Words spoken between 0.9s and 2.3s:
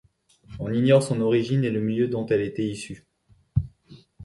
son origine et le milieu dont